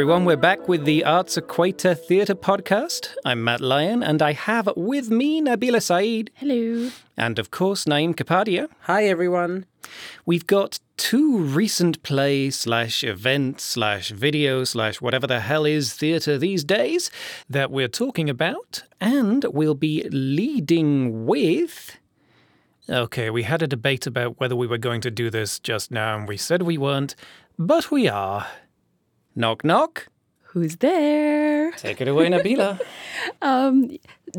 [0.00, 0.24] everyone.
[0.24, 3.14] We're back with the Arts Equator Theatre podcast.
[3.22, 6.30] I'm Matt Lyon, and I have with me Nabilah Said.
[6.36, 6.90] Hello.
[7.18, 8.68] And of course, Naeem Kapadia.
[8.84, 9.66] Hi, everyone.
[10.24, 16.38] We've got two recent play slash event slash video slash whatever the hell is theatre
[16.38, 17.10] these days
[17.50, 21.98] that we're talking about, and we'll be leading with.
[22.88, 26.16] Okay, we had a debate about whether we were going to do this just now,
[26.16, 27.14] and we said we weren't,
[27.58, 28.46] but we are.
[29.34, 30.08] Knock, knock.
[30.42, 31.70] Who's there?
[31.72, 32.80] Take it away, Nabilah.
[33.42, 33.90] Um,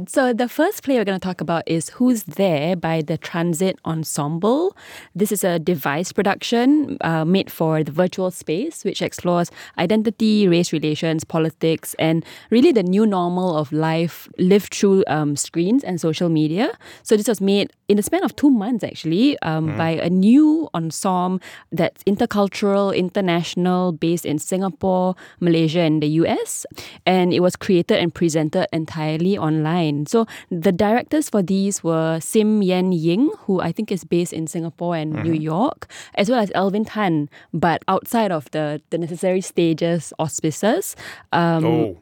[0.07, 3.77] so the first play we're going to talk about is Who's There by the Transit
[3.85, 4.75] Ensemble.
[5.15, 10.71] This is a device production uh, made for the virtual space, which explores identity, race
[10.71, 16.29] relations, politics, and really the new normal of life lived through um, screens and social
[16.29, 16.71] media.
[17.03, 19.77] So this was made in the span of two months, actually, um, mm.
[19.77, 21.39] by a new ensemble
[21.71, 26.65] that's intercultural, international, based in Singapore, Malaysia, and the US.
[27.05, 32.61] And it was created and presented entirely online so the directors for these were Sim
[32.61, 35.23] Yan Ying, who I think is based in Singapore and mm-hmm.
[35.23, 40.95] New York, as well as Elvin Tan, but outside of the, the necessary stages auspices.
[41.31, 42.01] Um, oh.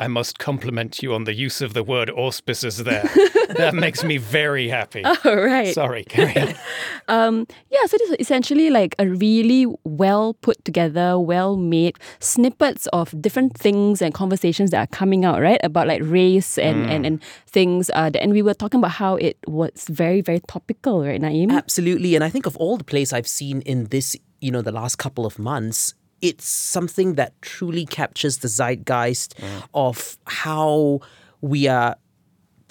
[0.00, 3.02] I must compliment you on the use of the word auspices there.
[3.50, 5.04] that makes me very happy.
[5.22, 5.74] Oh, right.
[5.74, 6.54] Sorry, carry on.
[7.08, 12.86] um, yeah, so this is essentially like a really well put together, well made snippets
[12.88, 15.60] of different things and conversations that are coming out, right?
[15.62, 16.90] About like race and, mm.
[16.90, 17.90] and, and things.
[17.90, 21.52] Uh, and we were talking about how it was very, very topical, right, Naeem?
[21.52, 22.14] Absolutely.
[22.14, 24.96] And I think of all the plays I've seen in this, you know, the last
[24.96, 29.62] couple of months, it's something that truly captures the zeitgeist mm.
[29.74, 31.00] of how
[31.40, 31.96] we are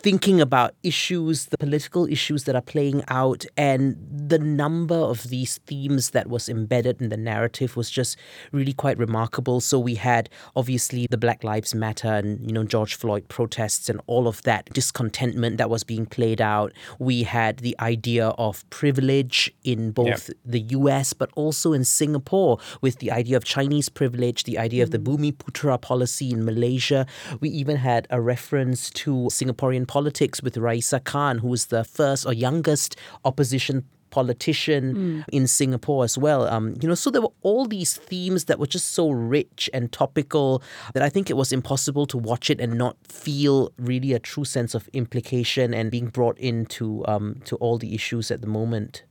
[0.02, 5.58] thinking about issues, the political issues that are playing out, and the number of these
[5.68, 8.18] themes that was embedded in the narrative was just
[8.54, 9.60] really quite remarkable.
[9.60, 14.00] So we had obviously the Black Lives Matter and you know George Floyd protests and
[14.08, 16.72] all of that discontentment that was being played out.
[16.98, 20.38] We had the idea of privilege in both yep.
[20.46, 24.88] the US but also in Singapore with the idea of Chinese privilege, the idea mm.
[24.88, 25.10] of the mm.
[25.10, 27.06] Bumiputra policy in Malaysia.
[27.42, 32.26] We even had a reference to Singaporean politics with Raeesah Khan, who was the first
[32.26, 32.96] or youngest
[33.26, 35.26] opposition politician mm.
[35.32, 36.48] in Singapore as well.
[36.48, 39.92] Um, you know, so there were all these themes that were just so rich and
[39.92, 40.64] topical
[40.94, 44.46] that I think it was impossible to watch it and not feel really a true
[44.46, 49.04] sense of implication and being brought into um, to all the issues at the moment.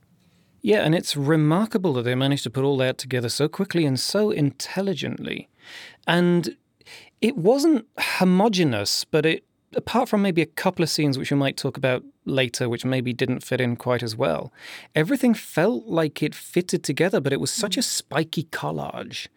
[0.62, 3.98] Yeah, and it's remarkable that they managed to put all that together so quickly and
[3.98, 5.48] so intelligently.
[6.06, 6.56] And
[7.20, 11.56] it wasn't homogenous, but it apart from maybe a couple of scenes which we might
[11.56, 14.52] talk about later, which maybe didn't fit in quite as well,
[14.94, 19.28] everything felt like it fitted together, but it was such a spiky collage.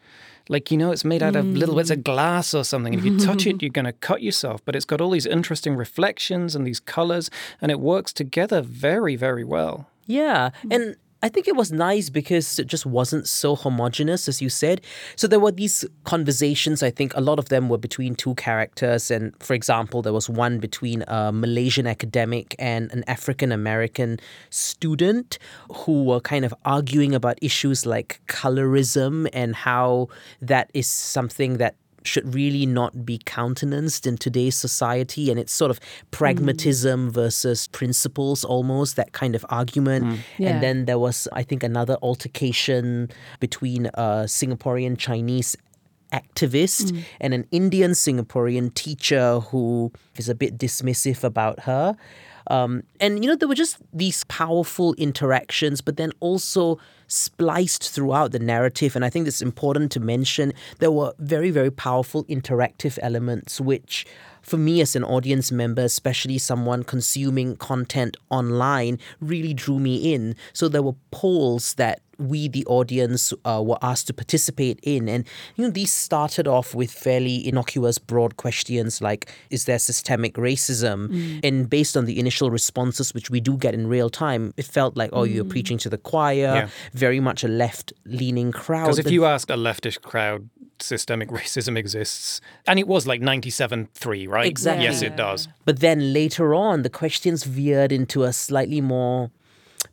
[0.50, 2.03] Like, you know, it's made out of little bits of mm.
[2.03, 2.94] glass or something.
[2.94, 4.64] If you touch it, you're going to cut yourself.
[4.66, 7.30] But it's got all these interesting reflections and these colors,
[7.62, 9.88] and it works together very, very well.
[10.08, 10.50] Yeah.
[10.70, 14.82] And I think it was nice because it just wasn't so homogenous, as you said.
[15.16, 16.82] So there were these conversations.
[16.82, 19.12] I think a lot of them were between two characters.
[19.12, 25.38] And for example, there was one between a Malaysian academic and an African American student
[25.72, 30.08] who were kind of arguing about issues like colorism and how
[30.42, 35.29] that is something that should really not be countenanced in today's society.
[35.29, 35.79] And it's sort of
[36.12, 37.13] pragmatism mm.
[37.13, 40.06] versus principles, almost that kind of argument.
[40.06, 40.17] Mm.
[40.38, 40.50] Yeah.
[40.50, 43.09] And then there was, I think, another altercation
[43.40, 45.56] between a Singaporean Chinese
[46.11, 47.03] activist mm.
[47.19, 51.95] and an Indian Singaporean teacher who is a bit dismissive about her.
[52.47, 56.79] Um, and, you know, there were just these powerful interactions, but then also
[57.11, 58.95] spliced throughout the narrative.
[58.95, 64.05] And I think it's important to mention there were very, very powerful interactive elements, which
[64.41, 70.35] for me as an audience member, especially someone consuming content online, really drew me in.
[70.53, 75.09] So there were polls that we, the audience, uh, were asked to participate in.
[75.09, 80.35] And, you know, these started off with fairly innocuous, broad questions like, is there systemic
[80.35, 81.08] racism?
[81.08, 81.40] Mm.
[81.43, 84.96] And based on the initial responses, which we do get in real time, it felt
[84.96, 85.34] like, oh, mm.
[85.34, 86.70] you're preaching to the choir, yeah.
[86.93, 88.85] very much a left leaning crowd.
[88.85, 90.47] Because if you ask a leftist crowd,
[90.81, 92.41] systemic racism exists.
[92.67, 94.47] And it was like 97 3, right?
[94.47, 94.85] Exactly.
[94.85, 95.47] Yes, it does.
[95.66, 99.31] But then later on, the questions veered into a slightly more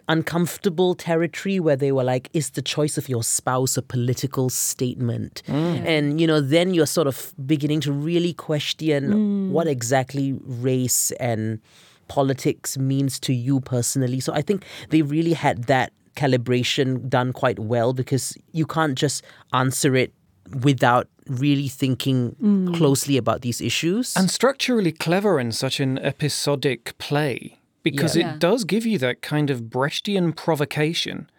[0.09, 5.43] uncomfortable territory where they were like, is the choice of your spouse a political statement?
[5.47, 5.87] Mm.
[5.87, 9.51] And, you know, then you're sort of beginning to really question mm.
[9.51, 11.61] what exactly race and
[12.09, 14.21] politics means to you personally.
[14.21, 19.23] So I think they really had that calibration done quite well because you can't just
[19.53, 20.13] answer it
[20.63, 22.75] without really thinking mm.
[22.77, 24.17] closely about these issues.
[24.17, 28.23] And structurally clever in such an episodic play because Yeah.
[28.23, 28.37] it Yeah.
[28.39, 31.31] does give you that kind of Brechtian provocation,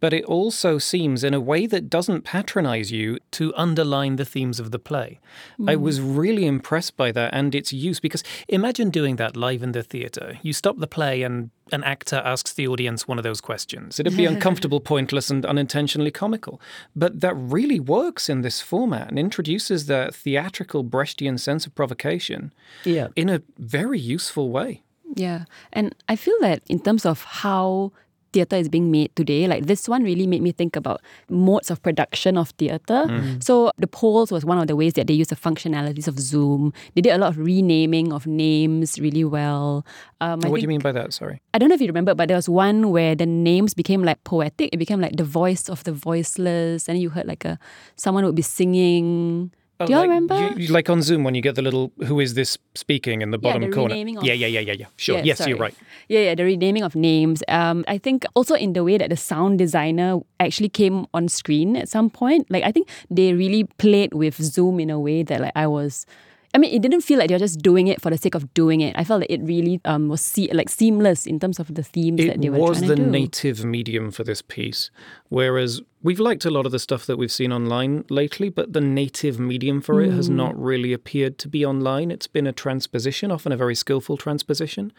[0.00, 4.60] but it also seems in a way that doesn't patronize you to underline the themes
[4.60, 5.20] of the play.
[5.66, 5.80] I mm.
[5.80, 9.82] was really impressed by that and its use because imagine doing that live in the
[9.82, 10.38] theatre.
[10.42, 14.00] You stop the play and an actor asks the audience one of those questions.
[14.00, 16.60] It'd be uncomfortable, pointless, and unintentionally comical.
[16.96, 22.52] But that really works in this format and introduces the theatrical Brechtian sense of provocation
[22.84, 23.08] yeah.
[23.16, 24.82] in a very useful way.
[25.14, 25.44] Yeah.
[25.72, 27.92] And I feel that in terms of how
[28.34, 31.00] theatre is being made today, like this one really made me think about
[31.30, 33.06] modes of production of theatre.
[33.40, 36.72] So the polls was one of the ways that they use the functionalities of Zoom.
[36.94, 39.86] They did a lot of renaming of names really well.
[40.20, 41.12] Um, what do you mean by that?
[41.12, 41.40] Sorry.
[41.54, 44.22] I don't know if you remember, but there was one where the names became like
[44.24, 44.70] poetic.
[44.72, 47.58] It became like the voice of the voiceless, and you heard like a
[47.96, 49.52] someone would be singing.
[49.80, 50.60] Do you all like, remember?
[50.60, 53.38] you- like on Zoom when you get the little "Who is this speaking" in the
[53.42, 53.94] Yeah, bottom the corner.
[53.94, 54.86] renaming of- yeah, yeah, yeah, yeah, yeah.
[54.96, 55.16] Sure.
[55.18, 55.50] Yeah, yes, sorry.
[55.50, 55.74] you're right.
[56.08, 57.42] Yeah, yeah, the renaming of names.
[57.48, 61.76] Um, I think also in the way that the sound designer actually came on screen
[61.76, 62.46] at some point.
[62.50, 66.06] Like I think they really played with Zoom in a way that like I was.
[66.54, 68.54] I mean, it didn't feel like they were just doing it for the sake of
[68.54, 68.94] doing it.
[68.96, 72.20] I felt that it really um, was se- like seamless in terms of the themes
[72.20, 72.92] It that they were trying the to do.
[72.92, 74.90] It was the native medium for this piece,
[75.30, 78.80] whereas we've liked a lot of the stuff that we've seen online lately, but the
[78.80, 80.16] native medium for it Mm.
[80.16, 82.10] has not really appeared to be online.
[82.12, 84.92] It's been a transposition, often a very skillful transposition.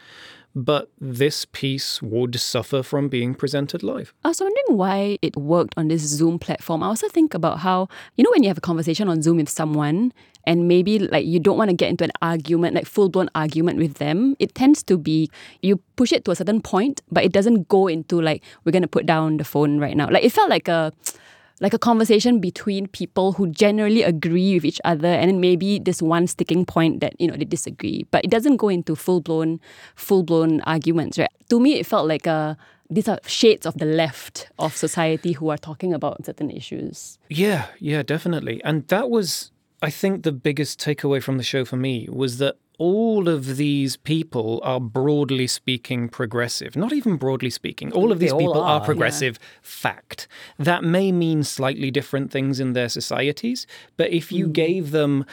[0.57, 4.13] But this piece would suffer from being presented live.
[4.23, 6.81] I was wondering why it worked on this Zoom platform.
[6.81, 9.49] I also think about how, you know, when you have a conversation on Zoom with
[9.49, 10.13] someone
[10.45, 13.79] and maybe like you don't want to get into an argument, like full blown argument
[13.79, 15.29] with them, it tends to be
[15.61, 18.87] you push it to a certain point, but it doesn't go into like, we're to
[18.87, 20.09] put down the phone right now.
[20.09, 20.91] Like it felt like a,
[21.61, 26.01] like a conversation between people who generally agree with each other and then maybe this
[26.01, 29.61] one sticking point that you know they disagree but it doesn't go into full-blown
[29.95, 32.57] full-blown arguments right to me it felt like a
[32.89, 37.67] these are shades of the left of society who are talking about certain issues Yeah,
[37.79, 38.61] yeah, definitely.
[38.63, 39.51] And that was,
[39.81, 43.95] I think, the biggest takeaway from the show for me was that all of these
[43.95, 46.75] people are broadly speaking progressive.
[46.75, 47.91] Not even broadly speaking.
[47.93, 48.85] All of these all people are, are yeah.
[48.85, 49.39] progressive.
[49.61, 50.27] Fact.
[50.57, 53.65] That may mean slightly different things in their societies,
[53.97, 54.51] but if you hmm.
[54.51, 55.25] gave them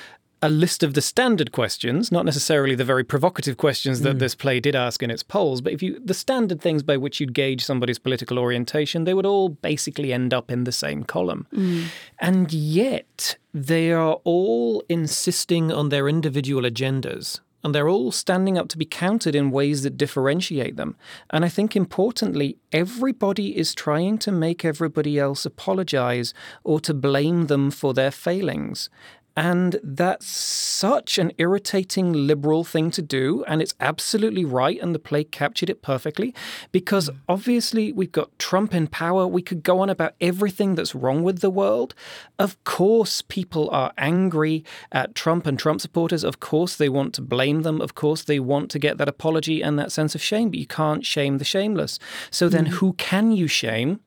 [0.42, 4.18] a list of the standard questions, not necessarily the very provocative questions that hmm.
[4.18, 7.20] this play did ask in its polls, but if you the standard things by which
[7.20, 11.46] you'd gauge somebody's political orientation, they would all basically end up in the same column.
[11.54, 11.84] Hmm.
[12.18, 17.40] And yet they are all insisting on their individual agendas.
[17.64, 20.96] And they're all standing up to be counted in ways that differentiate them.
[21.30, 26.34] And I think importantly, everybody is trying to make everybody else apologize
[26.64, 28.90] or to blame them for their failings.
[29.36, 33.44] And that's such an irritating liberal thing to do.
[33.48, 34.78] And it's absolutely right.
[34.80, 36.34] And the play captured it perfectly
[36.70, 37.16] because hmm.
[37.28, 39.26] obviously we've got Trump in power.
[39.26, 41.94] We could go on about everything that's wrong with the world.
[42.38, 46.24] Of course, people are angry at Trump and Trump supporters.
[46.24, 47.80] Of course, they want to blame them.
[47.80, 50.50] Of course, they want to get that apology and that sense of shame.
[50.50, 51.98] But you can't shame the shameless.
[52.30, 52.72] So then hmm.
[52.72, 54.00] who can you shame?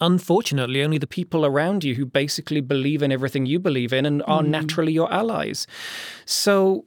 [0.00, 4.22] Unfortunately, only the people around you who basically believe in everything you believe in and
[4.26, 4.50] are hmm.
[4.50, 5.66] naturally your allies.
[6.24, 6.84] So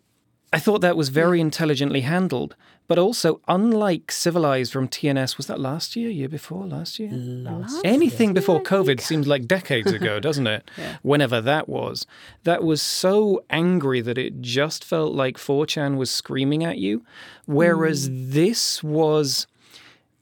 [0.53, 2.55] I thought that was very intelligently handled.
[2.87, 7.09] But also, unlike Civilized from TNS, was that last year, year before, last year?
[7.11, 10.71] Last Anything before COVID seems like decades ago, doesn't it?
[11.01, 12.05] Whenever that was.
[12.45, 17.03] That was so angry that it just felt like 4chan was screaming at you.
[17.45, 18.31] Whereas hmm.
[18.31, 19.47] this was,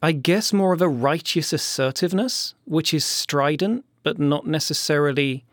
[0.05, 5.43] I guess, more of a righteous assertiveness, which is strident, but not necessarily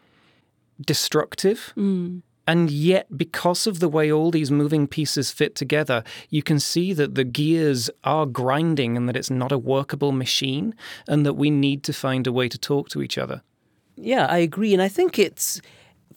[0.79, 1.73] destructive.
[1.75, 2.19] Hmm.
[2.47, 6.93] And yet, because of the way all these moving pieces fit together, you can see
[6.93, 10.75] that the gears are grinding and that it's not a workable machine
[11.09, 13.41] and that we need to find a way to talk to each other.
[13.97, 14.75] Yeah, I agree.
[14.75, 15.63] And I think it's,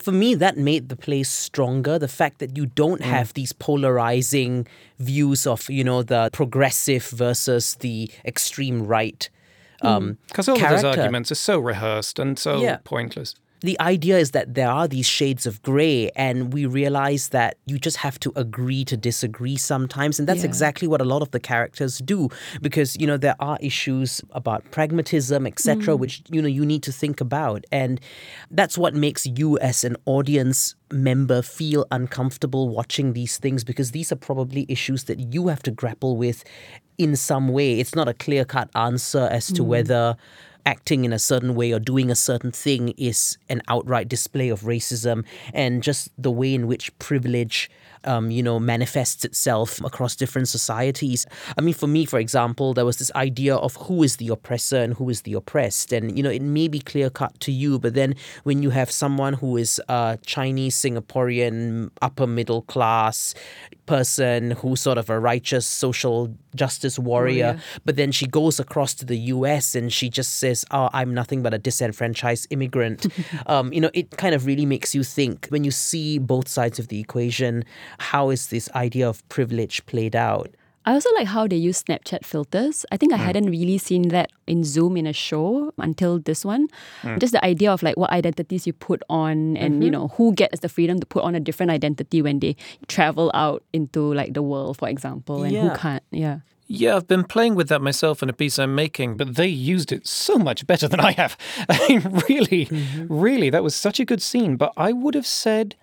[0.02, 2.00] for me, that made the play stronger.
[2.00, 4.68] The fact that you don't have these polarizing
[5.00, 9.30] views of, you know, the progressive versus the extreme right.
[9.82, 12.78] Um, Because all of those arguments are so rehearsed and so Yeah.
[12.84, 13.36] pointless.
[13.62, 17.80] The idea is that there are these shades of gray, and we realize that you
[17.80, 20.20] just have to agree to disagree sometimes.
[20.20, 20.50] And that's Yeah.
[20.50, 22.30] exactly what a lot of the characters do
[22.62, 26.00] because, you know, there are issues about pragmatism, etc., mm.
[26.00, 27.66] which, you know, you need to think about.
[27.72, 28.00] And
[28.52, 34.12] that's what makes you, as an audience member, feel uncomfortable watching these things because these
[34.12, 36.44] are probably issues that you have to grapple with
[36.98, 37.80] in some way.
[37.80, 39.66] It's not a clear cut answer as to mm.
[39.66, 40.16] whether
[40.66, 44.62] acting in a certain way or doing a certain thing is an outright display of
[44.62, 47.70] racism and just the way in which privilege
[48.06, 51.26] um, you know, manifests itself across different societies.
[51.58, 54.78] I mean, for me, for example, there was this idea of who is the oppressor
[54.78, 55.92] and who is the oppressed.
[55.92, 58.92] And, you know, it may be clear cut to you, but then when you have
[58.92, 63.34] someone who is a Chinese, Singaporean, upper middle class
[63.86, 68.94] person who's sort of a righteous social justice warrior, warrior, but then she goes across
[68.96, 73.08] to the US and she just says, Oh, I'm nothing but a disenfranchised immigrant.
[73.48, 76.80] um, you know, it kind of really makes you think when you see both sides
[76.80, 77.64] of the equation
[78.00, 80.50] how is this idea of privilege played out?
[80.86, 82.86] I also like how they use Snapchat filters.
[82.92, 83.26] I think I mm.
[83.26, 86.68] hadn't really seen that in Zoom in a show until this one.
[87.02, 87.20] Mm.
[87.20, 89.82] Just the idea of like what identities you put on and mm-hmm.
[89.82, 92.56] you know who gets the freedom to put on a different identity when they
[92.88, 95.70] travel out into like the world, for example, and yeah.
[95.70, 96.04] who can't.
[96.12, 96.40] Yeah.
[96.68, 99.92] Yeah, I've been playing with that myself in a piece I'm making, but they used
[99.92, 101.38] it so much better than I have.
[101.70, 103.06] I mean, really, mm-hmm.
[103.08, 104.56] really, that was such a good scene.
[104.56, 105.76] But I would have said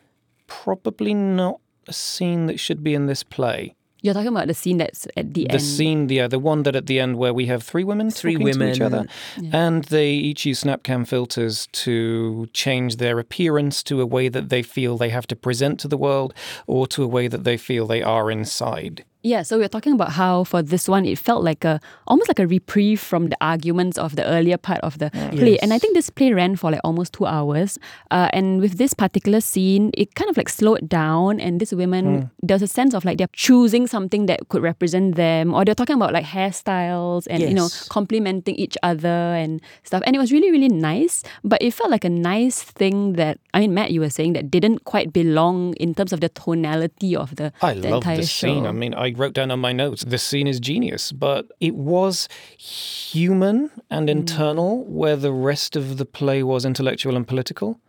[0.49, 3.77] probably not a scene that should be in this play.
[4.03, 5.61] You're talking about the scene that's at the, the end.
[5.61, 8.37] The scene, yeah, the one that at the end where we have three women, three
[8.37, 9.07] women, each other,
[9.41, 9.67] yeah.
[9.67, 14.63] and they each use Snapcam filters to change their appearance to a way that they
[14.63, 16.35] feel they have to present to the world,
[16.67, 19.05] or to a way that they feel they are inside.
[19.25, 22.29] Yeah, so we are talking about how for this one it felt like a almost
[22.29, 25.35] like a reprieve from the arguments of the earlier part of the yes.
[25.35, 27.79] play, and I think this play ran for like almost two hours.
[28.11, 32.05] Uh, and with this particular scene, it kind of like slowed down, and these women
[32.05, 32.31] mm.
[32.43, 35.95] there's a sense of like they're choosing something that could represent them, or they're talking
[35.95, 37.49] about like hairstyles and yes.
[37.49, 41.23] you know complimenting each other and stuff, and it was really really nice.
[41.45, 44.51] But it felt like a nice thing that I mean, Matt, you were saying that
[44.51, 48.23] didn't quite belong in terms of the tonality of the, I the love entire the
[48.27, 48.47] show.
[48.47, 48.67] scene.
[48.67, 52.29] I mean, I wrote down on my notes, this scene is genius, but it was
[52.57, 54.13] human and mm.
[54.13, 57.81] internal, where the rest of the play was intellectual and political.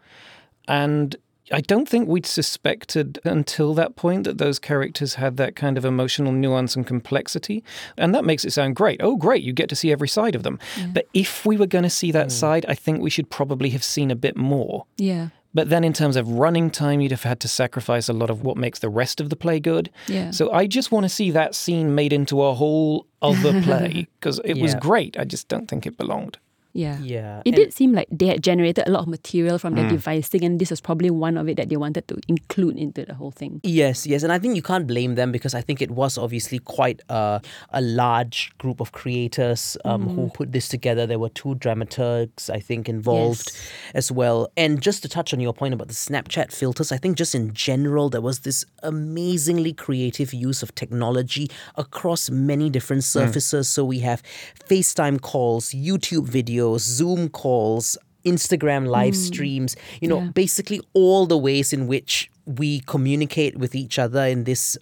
[0.68, 1.16] And
[1.52, 5.84] I don't think we'd suspected until that point that those characters had that kind of
[5.84, 7.64] emotional nuance and complexity.
[7.98, 9.02] And that makes it sound great.
[9.04, 10.58] Oh, great, you get to see every side of them.
[10.78, 10.88] Yeah.
[10.94, 12.32] But if we were going to see that mm.
[12.32, 14.86] side, I think we should probably have seen a bit more.
[14.98, 15.30] Yeah.
[15.54, 18.42] But then, in terms of running time, you'd have had to sacrifice a lot of
[18.42, 19.92] what makes the rest of the play good.
[20.08, 20.32] Yeah.
[20.32, 24.40] So I just want to see that scene made into a whole other play because
[24.44, 24.64] it yeah.
[24.64, 25.18] was great.
[25.18, 26.38] I just don't think it belonged.
[26.74, 26.98] Yeah.
[27.00, 27.42] Yeah.
[27.46, 29.92] It and did seem like they had generated a lot of material from their mm.
[29.92, 33.14] devising, and this was probably one of it that they wanted to include into the
[33.14, 33.62] whole thing.
[33.64, 34.24] Yes, yes.
[34.24, 37.42] And I think you can't blame them because I think it was obviously quite a,
[37.70, 40.16] a large group of creators um, mm.
[40.16, 41.06] who put this together.
[41.06, 43.72] There were two dramaturgs, I think, involved yes.
[43.94, 44.50] as well.
[44.58, 47.54] And just to touch on your point about the Snapchat filters, I think just in
[47.54, 53.06] general, there was this amazingly creative use of technology across many different mm.
[53.06, 53.68] surfaces.
[53.68, 53.72] Mm.
[53.72, 54.24] So we have
[54.68, 59.28] FaceTime calls, YouTube videos videos, Zoom calls, Instagram live mm.
[59.28, 60.30] streams, you know, yeah.
[60.30, 64.78] basically all the ways in which we communicate with each other in this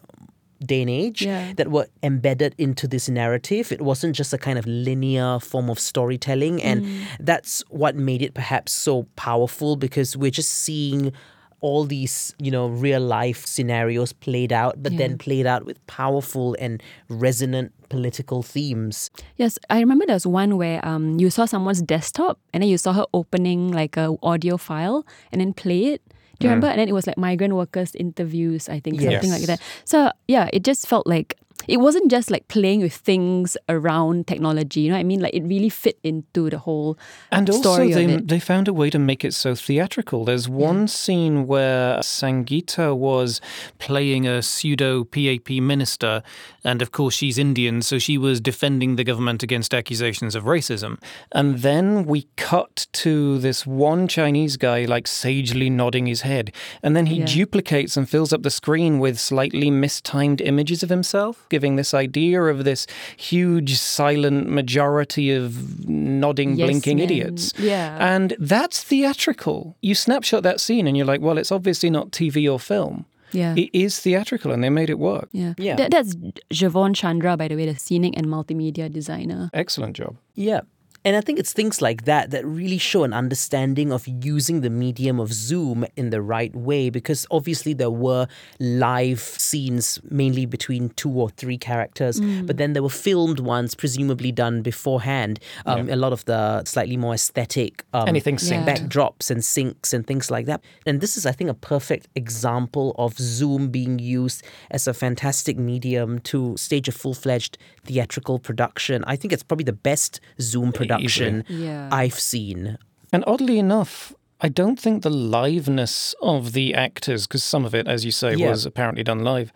[0.63, 1.53] day and age yeah.
[1.53, 3.71] that were embedded into this narrative.
[3.71, 6.61] It wasn't just a kind of linear form of storytelling.
[6.61, 7.01] And mm.
[7.19, 11.13] that's what made it perhaps so powerful because we're just seeing
[11.61, 14.97] all these, you know, real life scenarios played out, but yeah.
[14.97, 19.11] then played out with powerful and resonant political themes.
[19.37, 22.77] Yes, I remember there was one where um, you saw someone's desktop and then you
[22.77, 26.01] saw her opening like a audio file and then play it.
[26.39, 26.55] Do you mm.
[26.55, 26.67] remember?
[26.67, 29.13] And then it was like migrant workers interviews, I think, yes.
[29.13, 29.61] something like that.
[29.85, 31.37] So yeah, it just felt like
[31.67, 34.81] it wasn't just like playing with things around technology.
[34.81, 35.19] You know what I mean?
[35.19, 36.97] Like it really fit into the whole
[37.31, 40.25] and also they they found a way to make it so theatrical.
[40.25, 40.85] There's one yeah.
[40.87, 43.41] scene where Sangeeta was
[43.79, 46.23] playing a pseudo PAP minister,
[46.63, 51.01] and of course she's Indian, so she was defending the government against accusations of racism.
[51.31, 56.53] And then we cut to this one Chinese guy like sagely nodding his head,
[56.83, 57.25] and then he yeah.
[57.25, 62.41] duplicates and fills up the screen with slightly mistimed images of himself giving this idea
[62.41, 67.03] of this huge silent majority of nodding, yes, blinking men.
[67.05, 67.53] idiots.
[67.60, 67.98] Yeah.
[68.00, 69.75] And that's theatrical.
[69.81, 73.05] You snapshot that scene and you're like, well, it's obviously not TV or film.
[73.34, 73.53] Yeah.
[73.55, 75.29] It is theatrical and they made it work.
[75.31, 75.53] Yeah.
[75.58, 75.75] yeah.
[75.75, 76.15] That, that's
[76.51, 79.50] Javon Chandra, by the way, the scenic and multimedia designer.
[79.53, 80.15] Excellent job.
[80.36, 80.62] Yeah.
[81.03, 84.70] And I think it's things like that that really show an understanding of using the
[84.70, 88.27] medium of Zoom in the right way because obviously there were
[88.60, 92.46] live scenes mainly between two or three characters, mm.
[92.46, 95.39] but then there were filmed ones presumably done beforehand.
[95.65, 95.96] Um, yeah.
[95.96, 98.65] A lot of the slightly more aesthetic um, anything synced.
[98.65, 100.62] backdrops and syncs and things like that.
[100.86, 105.58] And this is, I think, a perfect example of Zoom being used as a fantastic
[105.58, 109.03] medium to stage a full fledged theatrical production.
[109.08, 111.89] I think it's probably the best Zoom production production Yeah.
[111.91, 112.77] I've seen.
[113.13, 117.88] And oddly enough, I don't think the liveness of the actors, because some of it,
[117.88, 118.50] as you say, Yeah.
[118.50, 119.51] was apparently done live.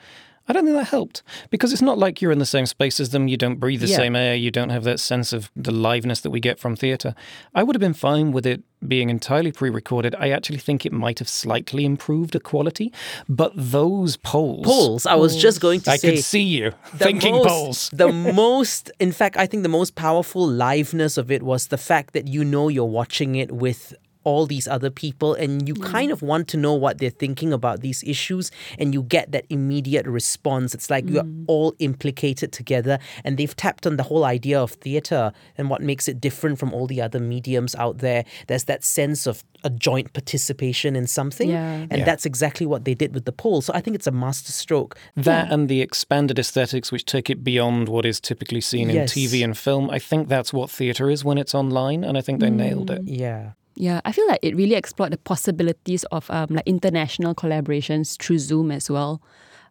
[0.47, 3.09] I don't think that helped because it's not like you're in the same space as
[3.09, 3.27] them.
[3.27, 3.97] You don't breathe the Yeah.
[3.97, 4.35] same air.
[4.35, 7.15] You don't have that sense of the liveness that we get from theatre.
[7.55, 10.13] I would have been fine with it being entirely pre-recorded.
[10.19, 12.93] I actually think it might have slightly improved the quality,
[13.27, 15.05] but those polls, Polls.
[15.07, 17.89] I was just going to I say could see you thinking most, polls.
[17.93, 22.13] the most, in fact, I think the most powerful liveness of it was the fact
[22.13, 25.85] that you know you're watching it with all these other people and you mm.
[25.85, 29.45] kind of want to know what they're thinking about these issues and you get that
[29.49, 30.73] immediate response.
[30.75, 31.45] It's like you're mm.
[31.47, 36.07] all implicated together and they've tapped on the whole idea of theater and what makes
[36.07, 38.25] it different from all the other mediums out there.
[38.47, 41.87] There's that sense of a joint participation in something Yeah.
[41.89, 42.05] and Yeah.
[42.05, 44.95] that's exactly what they did with the poll so i think it's a masterstroke.
[45.15, 49.43] That and the expanded aesthetics, which take it beyond what is typically seen in TV
[49.43, 49.89] and film.
[49.89, 53.05] I think that's what theatre is when it's online, and I think they nailed it.
[53.05, 53.19] Mm.
[53.19, 58.17] yeah Yeah, I feel like it really explored the possibilities of um, like international collaborations
[58.21, 59.21] through Zoom as well.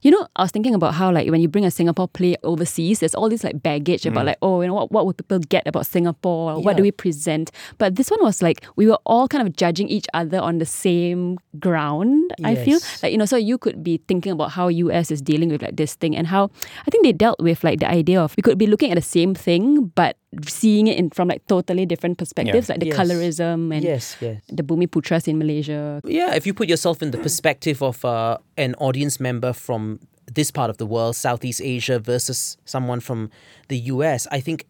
[0.02, 3.00] You know, I was thinking about how like when you bring a Singapore play overseas,
[3.00, 5.66] there's all this like baggage about like, oh, you know, what, what would people get
[5.66, 6.60] about Singapore?
[6.60, 7.50] What do we present?
[7.78, 10.66] But this one was like we were all kind of judging each other on the
[10.66, 12.34] same ground.
[12.44, 15.48] I feel like you know, so you could be thinking about how US is dealing
[15.48, 16.50] with like this thing and how
[16.86, 19.00] I think they dealt with like the idea of we could be looking at the
[19.02, 22.96] same thing but seeing it in from like totally different perspectives, like the Yes.
[22.98, 26.00] colorism and yes yes the Bumi Putras in Malaysia.
[26.04, 30.00] Yeah, if you put yourself in the perspective of uh, an audience member from
[30.32, 33.30] this part of the world, Southeast Asia, versus someone from
[33.68, 34.64] the US, I think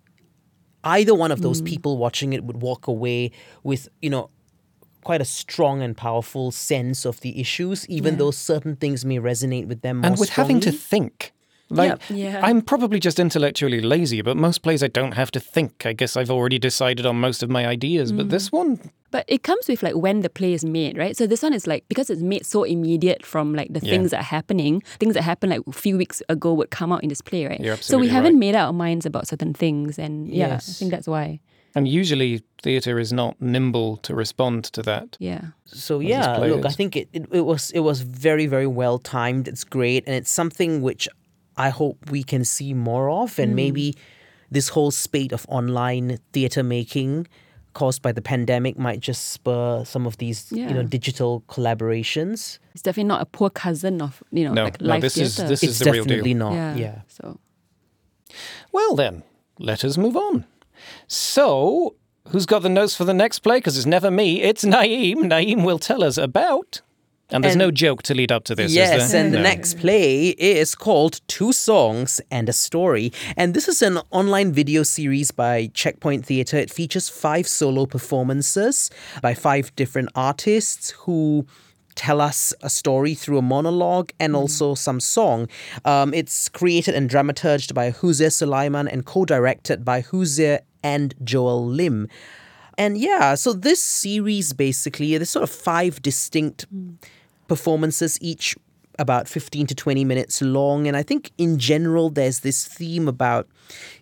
[0.82, 1.66] either one of those Mm.
[1.66, 3.30] people watching it would walk away
[3.62, 4.30] with, you know,
[5.04, 8.18] quite a strong and powerful sense of the issues, even Yeah.
[8.18, 11.33] though certain things may resonate with them more and with having to think.
[11.76, 12.40] Like, Yeah.
[12.42, 15.86] I'm probably just intellectually lazy, but most plays I don't have to think.
[15.86, 18.58] I guess I've already decided on most of my ideas, but this mm.
[18.58, 21.16] one, But it comes with like when the play is made, right?
[21.16, 23.92] So this one is like because it's made so immediate from like the Yeah.
[23.92, 27.02] things that are happening, things that happened like a few weeks ago would come out
[27.02, 27.60] in this play, right?
[27.60, 28.46] You're so we absolutely haven't right.
[28.46, 31.38] made up our minds about certain things, and yeah, I think that's why.
[31.76, 35.16] and usually theatre is not nimble to respond to that.
[35.20, 35.42] Yeah.
[35.66, 39.46] So yeah, look, I think it, it, it was it was very very well timed.
[39.48, 41.08] It's great, and it's something which
[41.56, 43.56] I hope we can see more of, and hmm.
[43.56, 43.94] maybe
[44.50, 47.26] this whole spate of online theater making
[47.74, 52.58] caused by the pandemic might just spur some of these you know digital collaborations.
[52.72, 55.36] It's definitely not a poor cousin of you know No, like no, live this is
[55.36, 56.38] this it's is the real definitely deal.
[56.38, 56.54] not.
[56.54, 56.76] yeah.
[56.76, 57.00] yeah.
[57.08, 57.38] So
[58.72, 59.22] Well then,
[59.58, 60.46] let us move on.
[61.06, 61.96] So,
[62.28, 63.58] who's got the notes for the next play?
[63.58, 65.16] Because it's never me, it's Naeem.
[65.16, 66.80] Naeem will tell us about.
[67.30, 69.24] And there's And- no joke to lead up to this, Yes, is there?
[69.24, 69.44] and the No.
[69.44, 73.12] next play is called Two Songs and a Story.
[73.36, 76.58] And this is an online video series by Checkpoint Theatre.
[76.58, 78.90] It features five solo performances
[79.22, 81.46] by five different artists who
[81.94, 85.48] tell us a story through a monologue and also some song.
[85.84, 92.08] Um, it's created and dramaturged by Huzir Sulaiman and co-directed by Huzir and Joel Lim.
[92.78, 96.96] And yeah, so this series basically, there's sort of five distinct mm.
[97.48, 98.56] performances, each
[98.98, 100.86] about 15 to 20 minutes long.
[100.86, 103.48] And I think in general, there's this theme about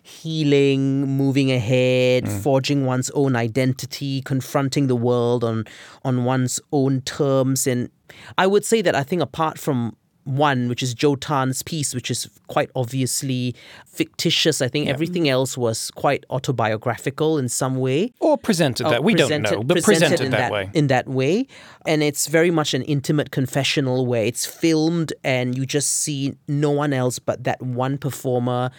[0.01, 2.41] healing, moving ahead, mm.
[2.41, 5.65] forging one's own identity, confronting the world on,
[6.03, 7.65] on one's own terms.
[7.67, 7.89] And
[8.37, 12.09] I would say that I think apart from one, which is Jo Tan's piece, which
[12.09, 13.55] is quite obviously
[13.85, 14.61] fictitious.
[14.61, 18.13] I think everything else was quite autobiographical in some way.
[18.19, 18.99] Or presented that.
[18.99, 20.69] Oh, we don't know, but presented, in that, way.
[20.73, 21.47] In that way.
[21.85, 26.71] And it's very much an intimate confessional where it's filmed and you just see no
[26.71, 28.71] one else but that one performer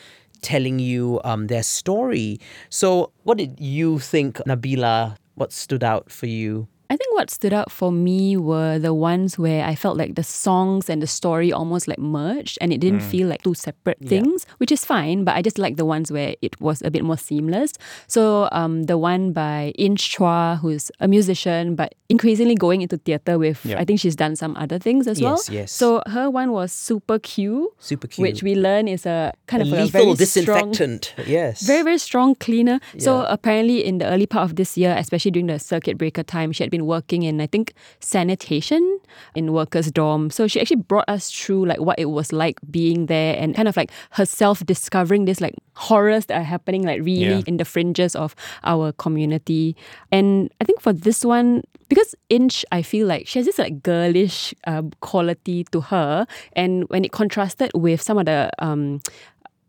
[0.42, 2.38] telling you um, their story.
[2.68, 5.16] So, what did you think, Nabilah?
[5.34, 6.68] What stood out for you?
[6.94, 10.22] I think what stood out for me were the ones where I felt like the
[10.22, 14.46] songs and the story almost like merged and it didn't feel like two separate things,
[14.58, 17.18] which is fine, but I just like the ones where it was a bit more
[17.18, 17.72] seamless.
[18.06, 23.38] So um, the one by Inch Chua, who's a musician, but increasingly going into theatre
[23.40, 23.80] with, Yeah.
[23.80, 25.32] I think she's done some other things as well.
[25.32, 25.72] Yes, yes.
[25.72, 28.22] So her one was Super Q, Super cute.
[28.22, 31.14] which we learn is a kind of a lethal very strong disinfectant.
[31.26, 31.66] yes.
[31.66, 35.46] very very strong cleaner so apparently in the early part of this year especially during
[35.48, 38.98] the circuit breaker time she had been working in i think sanitation
[39.34, 40.30] in workers dorm.
[40.30, 43.68] So she actually brought us through like what it was like being there and kind
[43.68, 47.42] of like herself discovering this like horrors that are happening like really Yeah.
[47.46, 49.76] in the fringes of our community.
[50.10, 53.82] And i think for this one because inch i feel like she has this like
[53.82, 56.26] girlish um, quality to her.
[56.54, 59.00] And when it contrasted with some of the um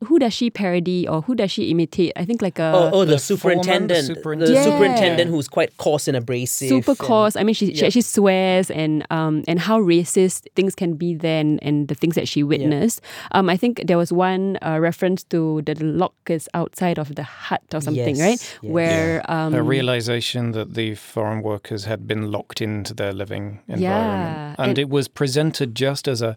[0.06, 2.12] who does she parody or who does she imitate?
[2.15, 4.63] I think like a Oh, oh, the, The foreman, the superintendent, the superintendent.
[4.65, 6.70] superintendent, who's quite coarse and abrasive.
[6.70, 7.36] super and- coarse.
[7.36, 11.60] I mean, she, she actually swears and um and how racist things can be then
[11.62, 13.02] and the things that she witnessed.
[13.32, 17.24] Um, I think there was one uh, reference to the lock is outside of the
[17.24, 18.60] hut or something, Yes, right?
[18.62, 18.72] yes.
[18.72, 23.82] Where um a realization that the foreign workers had been locked into their living environment.
[23.82, 26.36] Yeah, And, and- it was presented just as a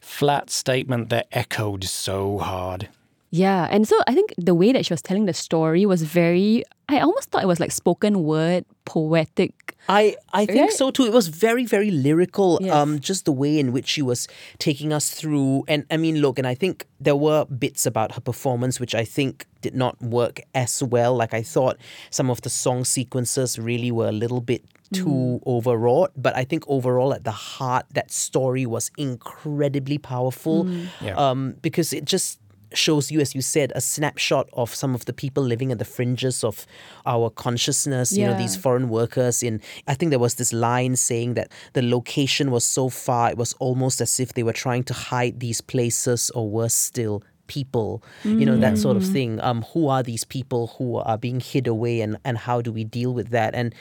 [0.00, 2.88] flat statement that echoed so hard.
[3.32, 6.64] Yeah, and so I think the way that she was telling the story was very.
[6.88, 9.76] I almost thought it was like spoken word, poetic.
[9.88, 10.72] I, I think Right?
[10.72, 11.04] so too.
[11.06, 12.58] It was very, very lyrical.
[12.60, 12.74] Yes.
[12.74, 14.26] Um, just the way in which she was
[14.58, 15.62] taking us through.
[15.68, 19.04] And I mean, look, and I think there were bits about her performance which I
[19.04, 21.14] think did not work as well.
[21.14, 21.76] Like I thought
[22.10, 26.10] some of the song sequences really were a little bit too overwrought.
[26.16, 30.68] But I think overall, at the heart, that story was incredibly powerful.
[31.00, 31.14] Yeah.
[31.14, 32.39] Um, because it just
[32.72, 35.84] shows you, as you said, a snapshot of some of the people living at the
[35.84, 36.66] fringes of
[37.06, 38.16] our consciousness.
[38.16, 39.42] You know, these foreign workers.
[39.42, 43.36] In I think there was this line saying that the location was so far, it
[43.38, 47.22] was almost as if they were trying to hide these places, or worse still.
[47.46, 49.12] People, you know, that sort of Mm.
[49.12, 49.40] thing.
[49.40, 52.84] Um, who are these people who are being hid away, and, and how do we
[52.84, 53.56] deal with that?
[53.56, 53.74] And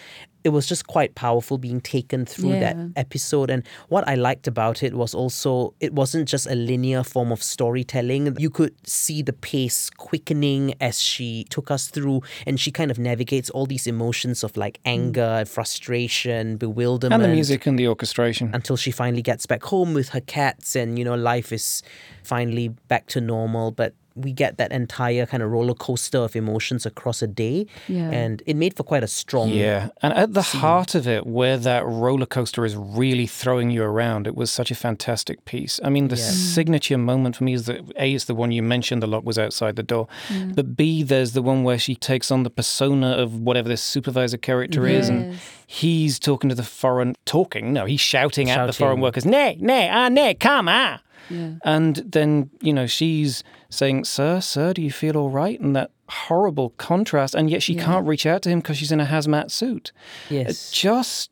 [0.44, 3.50] it was just quite powerful being taken through that episode.
[3.50, 7.44] And what I liked about it was also it wasn't just a linear form of
[7.44, 8.36] storytelling.
[8.40, 12.98] You could see the pace quickening as she took us through, and she kind of
[12.98, 17.22] navigates all these emotions of like anger, frustration, bewilderment.
[17.22, 18.52] And the music and the orchestration.
[18.54, 21.84] Until she finally gets back home with her cats, and you know, life is
[22.24, 23.72] finally back to normal.
[23.72, 27.66] But we get that entire kind of roller coaster of emotions across a day.
[27.88, 28.10] Yeah.
[28.12, 29.90] And it made for quite a strong Yeah.
[30.02, 34.28] And at the heart of it, where that roller coaster is really throwing you around,
[34.28, 35.80] it was such a fantastic piece.
[35.84, 36.24] I mean, the Yeah.
[36.32, 39.40] signature moment for me is that A, is the one you mentioned, the lock was
[39.40, 40.08] outside the door.
[40.56, 44.38] But B, there's the one where she takes on the persona of whatever this supervisor
[44.38, 45.10] character is.
[45.10, 49.58] And he's talking to the foreign, talking, no, he's shouting, at the foreign workers, nay,
[49.60, 51.00] nay, ah, nay, come, ah.
[51.30, 51.54] Yeah.
[51.64, 55.60] And then, you know, she's saying, Sir, sir, do you feel all right?
[55.60, 57.36] And that horrible contrast.
[57.36, 59.92] And yet she can't reach out to him because she's in a hazmat suit.
[60.30, 60.72] yes.
[60.72, 61.30] Just,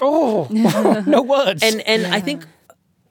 [0.00, 0.48] oh,
[1.06, 1.62] no words.
[1.62, 2.46] and and I think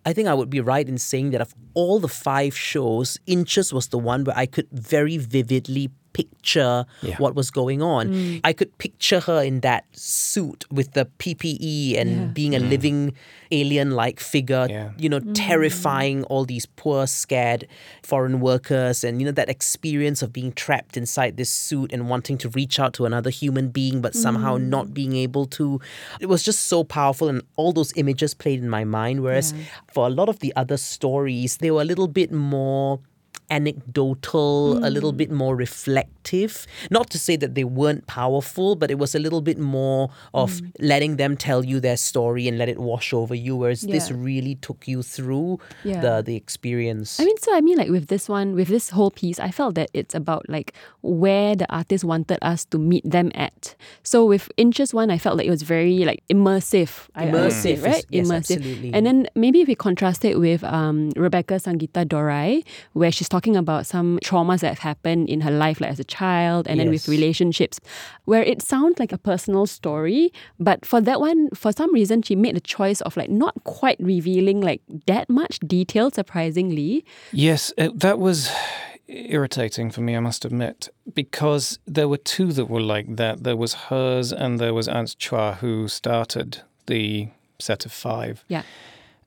[0.06, 3.74] I think I would be right in saying that of all the five shows, Inch's
[3.74, 7.18] was the one where I could very vividly picture Yeah.
[7.24, 8.04] what was going on.
[8.10, 8.42] Mm.
[8.50, 12.26] I could picture her in that suit with the PPE and Yeah.
[12.40, 12.70] being a mm.
[12.74, 13.00] living
[13.52, 14.90] alien-like figure, Yeah.
[14.98, 15.34] you know, mm.
[15.48, 17.68] terrifying all these poor, scared
[18.02, 22.38] foreign workers, and you know that experience of being trapped inside this suit and wanting
[22.44, 25.80] to reach out to another human being, but somehow not being able to.
[26.24, 29.22] It was just so powerful, and all those images played in my mind.
[29.26, 29.54] Whereas
[29.94, 33.00] for a lot of the other stories, they were a little bit more
[33.50, 36.66] anecdotal, a little bit more reflective.
[36.90, 40.62] Not to say that they weren't powerful, but it was a little bit more of
[40.80, 43.56] letting them tell you their story and let it wash over you.
[43.56, 46.02] Whereas this really took you through Yeah.
[46.02, 47.20] the the experience.
[47.20, 49.76] I mean, so I mean, like with this one, with this whole piece, I felt
[49.76, 53.76] that it's about like where the artist wanted us to meet them at.
[54.04, 57.08] So with Inch's one, I felt like it was very like immersive.
[57.16, 58.06] I- I would say, Immersive right?
[58.10, 58.56] yes, immersive.
[58.58, 58.94] absolutely.
[58.94, 63.58] And then maybe if we contrast it with um, Rebecca Sangita Dorai, where she's talking
[63.58, 66.90] about some traumas that have happened in her life, like as a child, and then
[66.90, 67.76] with relationships,
[68.24, 70.32] where it sounds like a personal story.
[70.58, 74.00] But for that one, for some reason, she made the choice of like not quite
[74.00, 77.04] revealing like that much detail, surprisingly.
[77.34, 78.50] yes, it, that was
[79.08, 83.44] irritating for me, I must admit, because there were two that were like that.
[83.44, 87.28] There was hers and there was Ernst Chua who started the
[87.60, 88.44] set of five.
[88.48, 88.64] Yeah.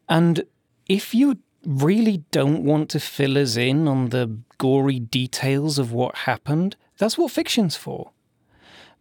[0.08, 0.44] And
[0.88, 6.14] if you really don't want to fill us in on the gory details of what
[6.16, 8.10] happened, that's what fiction's for.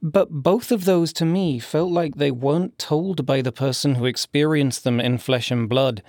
[0.01, 4.06] But both of those to me felt like they weren't told by the person who
[4.06, 6.03] experienced them in flesh and blood,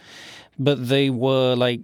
[0.59, 1.81] but they were like,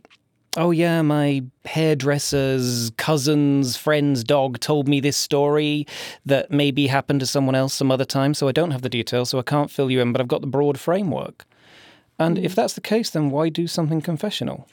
[0.56, 5.86] oh yeah, my hairdresser's cousin's friend's dog told me this story
[6.26, 9.30] that maybe happened to someone else some other time, so I don't have the details,
[9.30, 11.46] so I can't fill you in, but I've got the broad framework.
[12.18, 14.68] And if that's the case, then why do something confessional?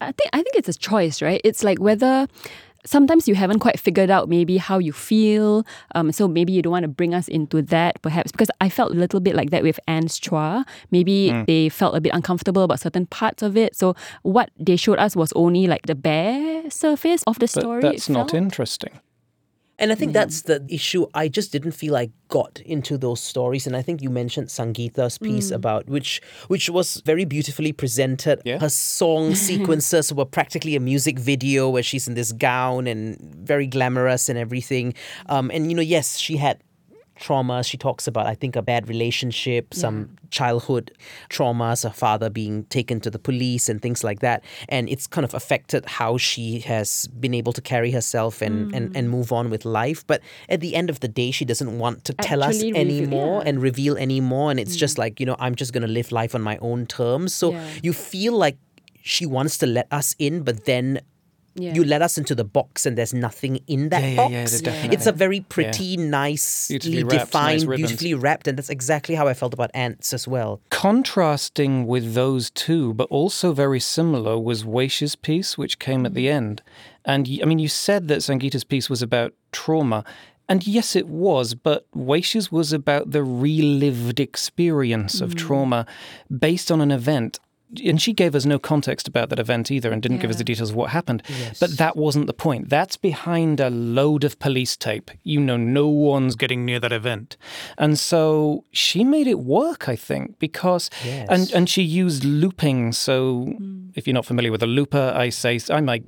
[0.00, 1.40] I think I think it's a choice, right?
[1.44, 2.26] It's like whether
[2.86, 5.64] sometimes you haven't quite figured out maybe how you feel.
[5.94, 8.92] Um, so maybe you don't want to bring us into that, perhaps because I felt
[8.92, 10.64] a little bit like that with Anne's Chua.
[10.90, 13.74] Maybe they felt a bit uncomfortable about certain parts of it.
[13.74, 17.80] So what they showed us was only like the bare surface of the But story.
[17.80, 18.34] that's not felt.
[18.34, 19.00] interesting.
[19.78, 21.06] And I think that's the issue.
[21.14, 23.66] I just didn't feel I got into those stories.
[23.66, 28.40] And I think you mentioned Sangeeta's piece about which which was very beautifully presented.
[28.44, 28.58] Yeah.
[28.58, 33.66] Her song sequences were practically a music video where she's in this gown and very
[33.66, 34.94] glamorous and everything.
[35.28, 36.62] Um, and you know, yes, she had
[37.16, 37.62] trauma.
[37.62, 40.92] She talks about, I think, a bad relationship, some childhood
[41.30, 44.44] traumas, her father being taken to the police and things like that.
[44.68, 48.76] And it's kind of affected how she has been able to carry herself and, mm.
[48.76, 50.06] and, and move on with life.
[50.06, 53.42] But at the end of the day, she doesn't want to tell us Actually anymore
[53.42, 53.48] yeah.
[53.48, 54.50] and reveal anymore.
[54.50, 54.80] And it's mm.
[54.80, 57.34] just like, you know, I'm just going to live life on my own terms.
[57.34, 57.68] So Yeah.
[57.82, 58.58] you feel like
[59.02, 61.00] she wants to let us in, but then
[61.56, 61.74] Yeah.
[61.74, 64.62] you let us into the box and there's nothing in that Yeah, yeah, box.
[64.62, 68.70] yeah, the- It's a very pretty, nicely Beautifully wrapped, defined, nice beautifully wrapped, and that's
[68.70, 70.60] exactly how I felt about ants as well.
[70.70, 76.26] Contrasting with those two, but also very similar, was Weish's piece, which came at the
[76.26, 76.36] mm-hmm.
[76.36, 76.62] end.
[77.04, 80.04] And I mean, you said that Sangeeta's piece was about trauma.
[80.48, 85.38] And yes, it was, but Weish's was about the relived experience of mm.
[85.38, 85.86] trauma
[86.30, 87.38] based on an event.
[87.84, 90.44] And she gave us no context about that event either and didn't give us the
[90.44, 91.22] details of what happened.
[91.60, 92.68] But that wasn't the point.
[92.68, 95.10] That's behind a load of police tape.
[95.22, 97.36] You know, no one's getting near that event.
[97.78, 102.92] And so she made it work, I think, because, and, and she used looping.
[102.92, 103.90] So mm.
[103.94, 106.04] if you're not familiar with a looper, I say, I might,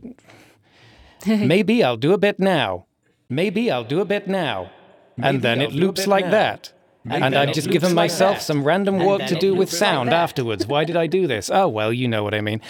[1.26, 2.86] maybe I'll do a bit now.
[3.28, 4.70] Maybe I'll do a bit now.
[5.18, 6.72] and then it loops like that.
[7.10, 10.66] And I've just given myself some random work to do with sound afterwards.
[10.66, 11.50] Why did I do this?
[11.50, 12.60] Oh, well, you know what I mean.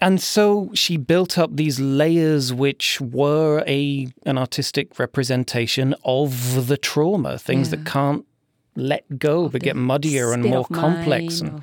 [0.00, 6.76] And so she built up these layers which were a an artistic representation of the
[6.76, 8.24] trauma, things that can't
[8.78, 11.62] let go but get muddier and more complex and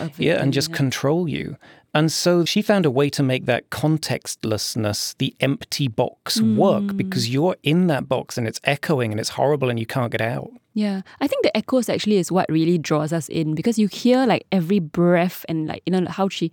[0.00, 0.76] of yeah, and just yeah.
[0.76, 1.56] control you.
[1.96, 6.96] And so she found a way to make that contextlessness, the empty box, work Mm.
[6.96, 10.20] because you're in that box and it's echoing and it's horrible and you can't get
[10.20, 10.50] out.
[10.74, 14.26] Yeah, I think the echoes actually is what really draws us in because you hear
[14.26, 16.52] like every breath and like you know how she.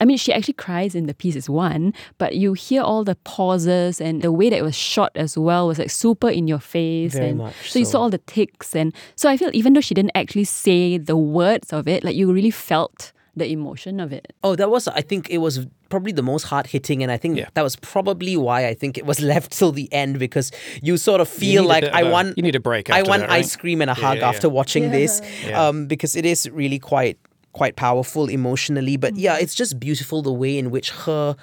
[0.00, 3.16] I mean, she actually cries in the piece is one, but you hear all the
[3.16, 6.60] pauses and the way that it was shot as well was like super in your
[6.60, 7.14] face.
[7.14, 9.80] Very and much so you saw all the ticks, and so I feel even though
[9.80, 14.12] she didn't actually say the words of it, like you really felt the emotion of
[14.12, 14.32] it.
[14.42, 17.02] Oh, that was, I think it was probably the most hard hitting.
[17.02, 17.48] And I think Yeah.
[17.54, 20.50] that was probably why I think it was left till the end because
[20.82, 23.30] you sort of feel like bit I want, you need a break I want that,
[23.30, 23.38] right?
[23.44, 24.28] ice cream and a Yeah, hug yeah, yeah.
[24.28, 25.68] after watching this Yeah.
[25.68, 27.18] um, because it is really quite,
[27.52, 28.96] quite powerful emotionally.
[28.96, 29.42] But yeah, Mm-hmm.
[29.44, 31.34] it's just beautiful the way in which her,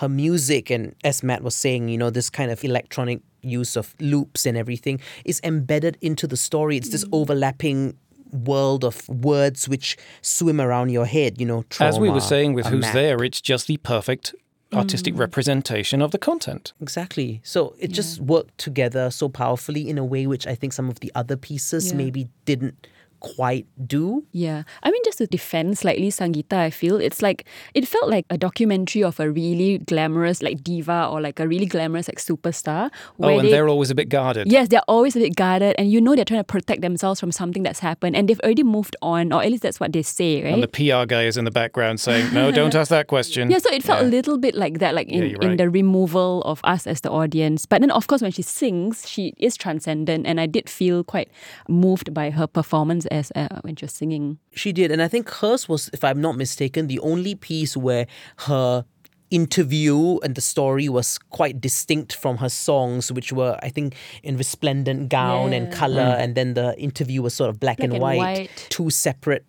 [0.00, 3.94] her music and as Matt was saying, you know, this kind of electronic use of
[4.00, 6.76] loops and everything is embedded into the story.
[6.76, 6.92] It's Mm.
[6.92, 7.96] this overlapping
[8.32, 12.66] world of words which swim around your head, you know, As we were saying with
[12.66, 12.94] Who's map.
[12.94, 14.34] There, it's just the perfect
[14.74, 15.18] artistic Mm.
[15.20, 16.74] representation of the content.
[16.80, 17.40] Exactly.
[17.42, 21.00] So it just worked together so powerfully in a way which I think some of
[21.00, 21.96] the other pieces Yeah.
[21.96, 22.86] maybe didn't
[23.20, 24.24] quite do.
[24.32, 24.62] Yeah.
[24.82, 28.38] I mean, just to defend slightly Sangita, I feel it's like, it felt like a
[28.38, 32.90] documentary of a really glamorous, like diva or like a really glamorous, like superstar.
[33.20, 34.50] Oh, and they- they're always a bit guarded.
[34.50, 37.32] Yes, they're always a bit guarded, and you know they're trying to protect themselves from
[37.32, 40.42] something that's happened, and they've already moved on, or at least that's what they say,
[40.44, 40.52] right?
[40.54, 43.50] And the PR guy is in the background saying, no, don't ask that question.
[43.52, 44.08] yeah, so it felt Yeah.
[44.08, 47.00] a little bit like that, like in, Yeah, you're in the removal of us as
[47.00, 47.66] the audience.
[47.66, 51.28] But then, of course, when she sings, she is transcendent, and I did feel quite
[51.68, 54.38] moved by her performance as uh, when she was singing.
[54.54, 54.90] She did.
[54.90, 58.06] And I think hers was, if I'm not mistaken, the only piece where
[58.46, 58.84] her
[59.30, 64.36] interview and the story was quite distinct from her songs, which were, I think, in
[64.38, 65.74] resplendent gown and Yeah.
[65.78, 66.16] color.
[66.18, 68.66] And then the interview was sort of black, Black and, and white, white.
[68.70, 69.44] two separate.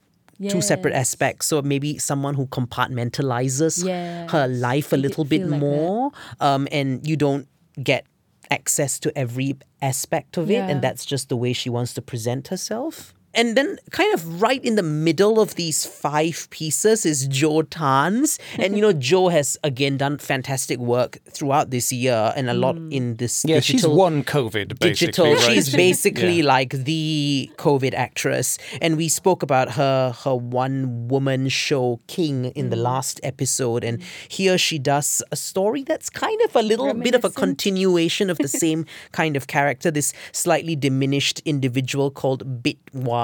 [0.48, 1.48] Two separate aspects.
[1.48, 3.84] So maybe someone who compartmentalizes
[4.30, 7.48] her life a it little bit like more, um, and you don't
[7.84, 8.06] get
[8.50, 12.48] access to every aspect of it, and that's just the way she wants to present
[12.48, 13.14] herself.
[13.34, 18.40] And then, kind of right in the middle of these five pieces is Jo Tan's.
[18.58, 22.76] And, you know, Jo has again done fantastic work throughout this year and a lot
[22.90, 24.90] in this Yeah, she's digital won COVID, basically.
[24.90, 25.34] digital.
[25.34, 25.54] right?
[25.54, 26.46] She's basically Yeah.
[26.46, 32.70] like the COVID actress, and we spoke about her her one woman show King in
[32.72, 32.84] the Mm.
[32.92, 37.24] last episode, and here she does a story that's kind of a little bit of
[37.24, 39.92] a continuation of the same kind of character.
[39.92, 43.19] This slightly diminished individual called Bitwa,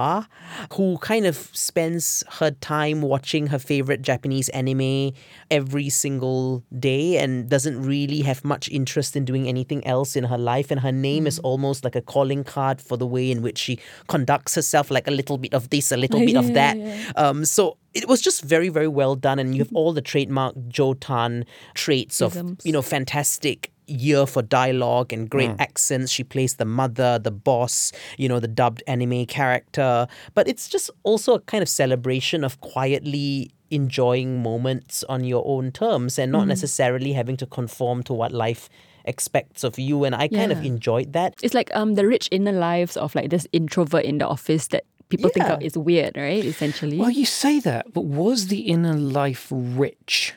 [0.73, 5.11] who kind of spends her time watching her favorite Japanese anime
[5.51, 10.37] every single day and doesn't really have much interest in doing anything else in her
[10.37, 10.71] life.
[10.71, 13.79] And her name is almost like a calling card for the way in which she
[14.07, 16.77] conducts herself, like a little bit of this, a little bit of that.
[17.15, 19.39] Um, so it was just very, very well done.
[19.39, 22.65] And you have all the trademark Jo Tan traits of, Isms.
[22.65, 26.11] you know, fantastic year for dialogue and great accents.
[26.11, 30.07] She plays the mother, the boss, you know, the dubbed anime character.
[30.33, 35.71] But it's just also a kind of celebration of quietly enjoying moments on your own
[35.71, 38.69] terms and not necessarily having to conform to what life
[39.05, 40.03] expects of you.
[40.03, 41.35] And I kind of enjoyed that.
[41.43, 44.83] It's like um the rich inner lives of like this introvert in the office that
[45.09, 46.43] people think of is weird, right?
[46.43, 46.97] Essentially.
[46.97, 50.33] Well, you say that, but was the inner life rich?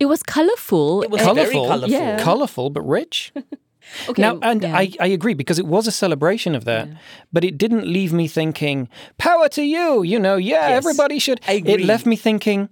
[0.00, 1.02] It was colourful.
[1.02, 1.90] It was and- very Colourful, colourful.
[1.90, 2.18] Yeah.
[2.22, 3.32] colourful, but rich.
[4.08, 4.76] okay, Now, and yeah.
[4.76, 6.88] I, I agree because it was a celebration of that,
[7.32, 11.40] but it didn't leave me thinking, power to you, you know, yeah, Yes, everybody should.
[11.46, 12.68] I It left me thinking,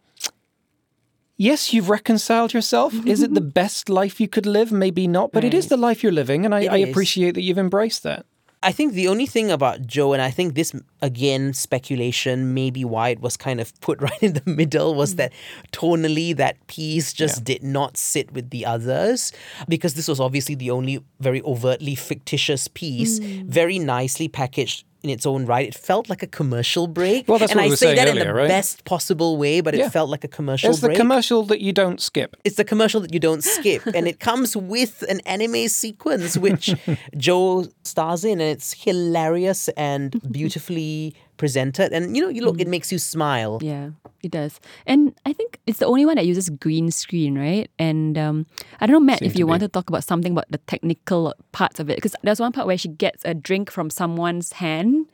[1.37, 2.93] yes, you've reconciled yourself.
[3.07, 4.73] Is it the best life you could live?
[4.73, 7.59] Maybe not, but it is the life you're living, and I, I appreciate that you've
[7.59, 8.25] embraced that.
[8.63, 13.11] I think the only thing about Jo, and I think this again speculation, maybe why
[13.11, 15.19] it was kind of put right in the middle, was mm-hmm.
[15.19, 15.33] that
[15.73, 19.33] tonally that piece just did not sit with the others
[19.69, 23.45] because this was obviously the only very overtly fictitious piece, mm.
[23.47, 24.85] very nicely packaged.
[25.05, 27.29] In its own right, it felt like a commercial break.
[27.29, 28.49] Well, that's and what we I were say saying that in the right?
[28.49, 29.87] best possible way, but Yeah.
[29.87, 32.37] it felt like a commercial It's the commercial that you don't skip.
[32.45, 36.75] It's the commercial that you don't skip, and it comes with an anime sequence which
[37.17, 41.93] Jo stars in, and it's hilarious and beautifully presented.
[41.93, 43.59] And you know, you look, it makes you smile.
[43.63, 43.91] Yeah,
[44.23, 44.61] it does.
[44.87, 47.71] And I think it's the only one that uses green screen, right?
[47.79, 48.45] And um,
[48.81, 49.51] I don't know, Matt, Seemed if to you be.
[49.51, 52.67] want to talk about something about the technical parts of it, because there's one part
[52.67, 55.07] where she gets a drink from someone's hand.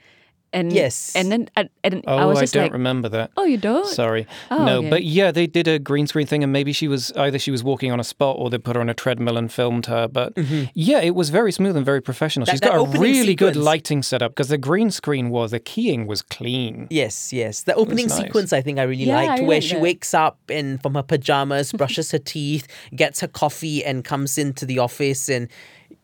[0.55, 1.15] And, Yes.
[1.17, 3.31] And then uh, I, and Oh, I was I, don't like, remember that.
[3.37, 3.87] oh, you don't?
[3.87, 4.27] Sorry.
[4.51, 4.91] Oh, no, okay.
[4.91, 7.63] but yeah, they did a green screen thing, and maybe she was either she was
[7.65, 10.07] walking on a spot or they put her on a treadmill and filmed her.
[10.09, 10.65] But mm-hmm.
[10.75, 12.47] yeah, it was very smooth and very professional.
[12.47, 15.29] That- She's that got a opening really good sequence- lighting setup because the green screen
[15.31, 16.87] was the keying was clean.
[16.91, 17.65] Yes, yes.
[17.65, 18.17] The opening nice.
[18.19, 19.83] sequence I think I really Yeah, liked, really where she that.
[19.83, 24.65] wakes up and from her pajamas, brushes her teeth, gets her coffee, and comes into
[24.65, 25.49] the office, and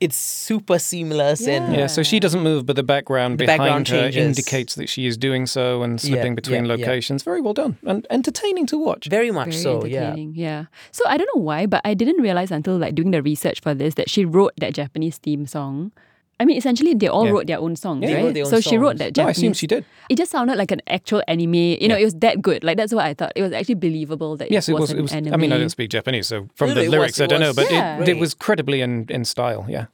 [0.00, 1.46] it's super seamless.
[1.46, 4.26] And Yeah, so she doesn't move, but the background The behind background her changes.
[4.38, 6.86] indicates that she is doing so and Yeah, slipping between yeah, yeah.
[6.86, 7.22] locations.
[7.22, 9.06] Very well done and entertaining to watch.
[9.08, 9.84] very much Very so.
[9.84, 10.14] Yeah.
[10.16, 10.64] Yeah.
[10.90, 13.74] So I don't know why, but I didn't realize until like doing the research for
[13.74, 15.92] this that she wrote that Japanese theme song.
[16.40, 17.32] I mean, essentially, they all Yeah.
[17.32, 18.24] wrote their own songs, Yeah, they right?
[18.24, 18.98] wrote their own so she wrote songs.
[19.00, 19.36] that No, I Japanese.
[19.38, 19.84] assume she did.
[20.08, 21.54] It just sounded like an actual anime.
[21.54, 22.64] You know, it was that good.
[22.64, 23.32] Like that's what I thought.
[23.36, 24.90] It was actually believable that Yes, it it was was.
[24.92, 25.12] an It was.
[25.12, 25.34] anime.
[25.34, 27.40] I mean, I don't speak Japanese, so from No, the no, lyrics, was- I don't
[27.40, 28.00] know, but Yeah.
[28.00, 29.66] it, it was credibly in, in style.
[29.68, 29.86] Yeah.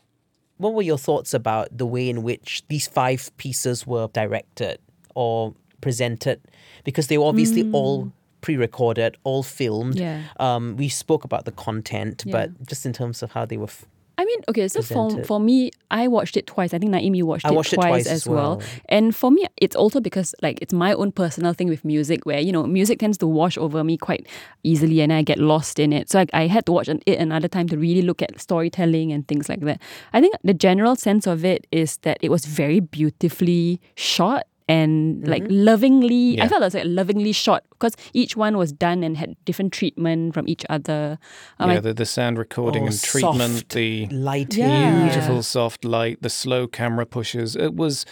[0.58, 4.78] What were your thoughts about the way in which these five pieces were directed
[5.14, 6.40] or presented?
[6.84, 9.98] Because they were obviously all pre-recorded, all filmed.
[9.98, 10.22] Yeah.
[10.38, 12.32] Um, we spoke about the content, Yeah.
[12.32, 13.64] but just in terms of how they were.
[13.64, 13.88] F- I
[14.26, 15.26] mean, okay, so for, presented.
[15.26, 16.74] for me, I watched it twice.
[16.74, 18.58] I think you watched, it, watched it twice twice as as well.
[18.58, 18.68] well.
[18.88, 22.40] And for me, it's also because like it's my own personal thing with music where,
[22.40, 24.26] you know, music tends to wash over me quite
[24.62, 26.10] easily and I get lost in it.
[26.10, 29.12] So I, I had to watch an, it another time to really look at storytelling
[29.12, 29.80] and things like that.
[30.12, 35.26] I think the general sense of it is that it was very beautifully shot and
[35.28, 39.16] like lovingly I felt it was like lovingly shot because each one was done and
[39.16, 41.18] had different treatment from each other.
[41.58, 44.64] Um, yeah, the, the sound recording Oh, and treatment, soft the lighting.
[44.64, 45.04] Yeah.
[45.06, 47.54] beautiful soft light, the slow camera pushes.
[47.56, 48.04] It was.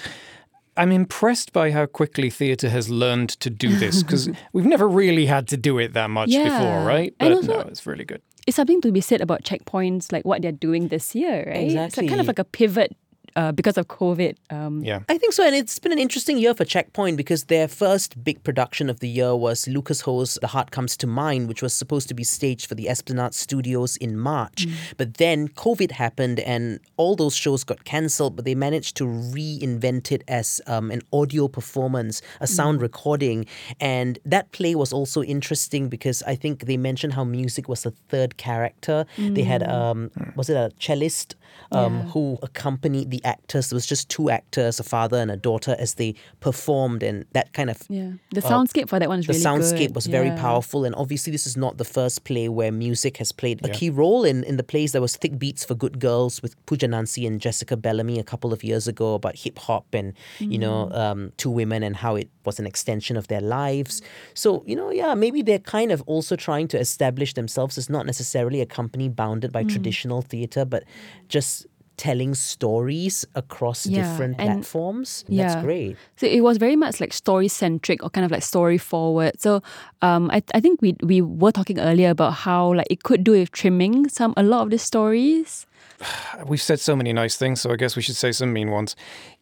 [0.77, 5.27] I'm impressed by how quickly theatre has learned to do this because we've never really
[5.27, 6.45] had to do it that much Yeah.
[6.59, 7.15] before, right?
[7.21, 8.21] And But also- no, it's really good.
[8.49, 11.71] it's something to be said about checkpoints, like what they're doing this year, right?
[11.71, 12.97] It's like kind of like a pivot
[13.37, 14.37] uh, because of COVID.
[14.51, 15.01] Um, Yeah.
[15.09, 18.43] I think so, and it's been an interesting year for Checkpoint because their first big
[18.43, 22.09] production of the year was Lucas Ho's The Heart Comes to Mind, which was supposed
[22.09, 24.67] to be staged for the Esplanade Studios in March.
[24.97, 30.13] But then COVID happened and all those shows got cancelled, but they managed to reinvent
[30.13, 33.47] it as um, an audio performance, a sound recording.
[33.81, 37.91] And that play was also interesting because I think they mentioned how music was the
[38.09, 39.07] third character.
[39.19, 41.35] They had, um, was it a cellist
[41.73, 42.03] um, Yeah.
[42.13, 43.71] who accompanied the actors?
[43.71, 47.53] There was just two actors, a father and a daughter, as they performed, and that
[47.53, 48.13] kind of yeah.
[48.33, 49.95] The soundscape for that one is the really soundscape good.
[49.95, 53.65] was very powerful and obviously this is not the first play where music has played
[53.65, 56.55] a key role in, in the plays there was thick beats for good girls with
[56.67, 60.59] Pooja Nansi and Jessica Bellamy a couple of years ago about hip hop and you
[60.59, 60.97] know Mm.
[60.99, 64.03] um, two women and how it was an extension of their lives
[64.35, 68.05] so you know yeah maybe they're kind of also trying to establish themselves as not
[68.07, 69.53] necessarily a company bounded Mm.
[69.53, 70.83] by traditional theatre but
[71.29, 71.67] just
[71.97, 77.13] telling stories across Yeah, different and- platforms that's great So it was very much like
[77.13, 79.41] story centric or kind of like story forward.
[79.41, 79.63] So
[80.03, 83.33] um, I, I think we we were talking earlier about how like it could do
[83.33, 85.67] with trimming some a lot of the stories.
[86.47, 88.97] We've said so many nice things, so I guess we should say some mean ones.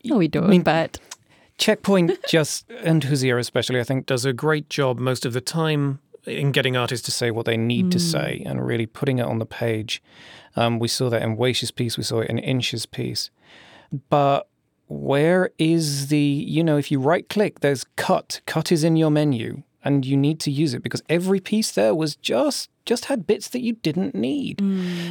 [0.04, 0.44] No, we don't.
[0.44, 0.98] I mean- but
[1.58, 6.00] Checkpoint just and Huzir especially, I think, does a great job most of the time
[6.26, 9.38] in getting artists to say what they need to say and really putting it on
[9.38, 10.02] the page.
[10.56, 13.30] Um, we saw that in Weish's piece, we saw it in Inch's piece.
[14.08, 14.48] But
[14.86, 18.40] where is the, you know, if you right click, there's cut.
[18.46, 21.94] Cut is in your menu and you need to use it because every piece there
[21.94, 24.60] was just just had bits that you didn't need.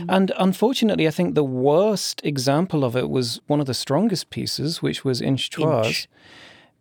[0.09, 4.81] And unfortunately, I think the worst example of it was one of the strongest pieces,
[4.81, 6.07] which was Inch Chua's,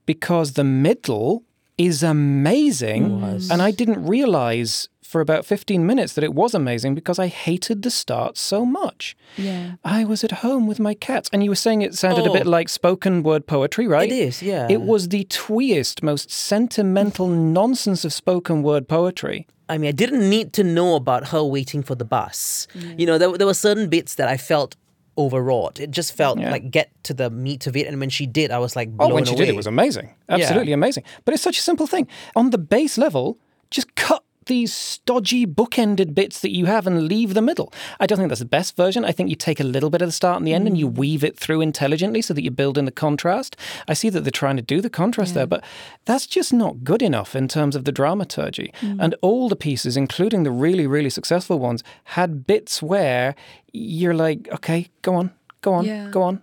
[0.04, 1.44] because the middle
[1.88, 3.20] is amazing.
[3.20, 3.50] Was.
[3.50, 7.82] And I didn't realize for about 15 minutes that it was amazing because I hated
[7.82, 9.16] the start so much.
[9.36, 9.72] Yeah.
[9.84, 12.32] I was at home with my cats, and you were saying it sounded a Oh.
[12.32, 14.10] bit like spoken word poetry, right?
[14.10, 14.68] It is, yeah.
[14.70, 19.48] It was the tweest, most sentimental nonsense of spoken word poetry.
[19.68, 22.66] I mean, I didn't need to know about her waiting for the bus.
[22.98, 24.76] You know, there, there were certain bits that I felt
[25.24, 25.78] overwrought.
[25.80, 26.50] It just felt Yeah.
[26.50, 27.86] like get to the meat of it.
[27.86, 29.46] And when she did, I was like, Oh, when she away.
[29.46, 30.14] did, it was amazing.
[30.28, 31.04] Absolutely amazing.
[31.24, 32.06] But it's such a simple thing.
[32.34, 33.38] On the base level,
[33.70, 37.72] just cut these stodgy bookended bits that you have and leave the middle.
[37.98, 39.04] I don't think that's the best version.
[39.04, 40.88] I think you take a little bit of the start and the end and you
[40.88, 40.94] hmm.
[40.94, 43.56] weave it through intelligently so that you build in the contrast.
[43.86, 45.62] I see that they're trying to do the contrast there, but
[46.04, 48.72] that's just not good enough in terms of the dramaturgy.
[48.80, 49.00] Hmm.
[49.00, 53.34] And all the pieces, including the really, really successful ones, had bits where
[53.72, 56.08] you're like, okay, go on, go on, Yeah.
[56.10, 56.42] go on.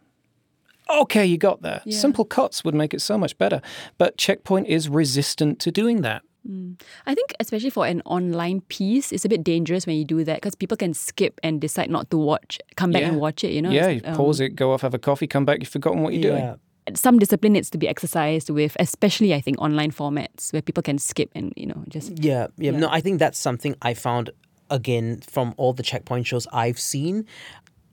[0.90, 1.82] Okay, you got there.
[1.84, 1.98] Yeah.
[1.98, 3.62] Simple cuts would make it so much better.
[3.98, 6.22] But Checkpoint is resistant to doing that.
[7.06, 10.38] I think, especially for an online piece, it's a bit dangerous when you do that
[10.38, 13.10] because people can skip and decide not to watch, come back Yeah.
[13.10, 13.52] and watch it.
[13.52, 15.60] You know, yeah, It's, you um, pause it, go off, have a coffee, come back,
[15.60, 16.40] you've forgotten what you're Yeah.
[16.88, 16.96] doing.
[16.96, 20.98] Some discipline needs to be exercised with, especially I think online formats where people can
[20.98, 22.80] skip and you know just Yeah, yeah, Yeah.
[22.80, 24.30] No, I think that's something I found
[24.70, 27.26] again from all the checkpoint shows I've seen.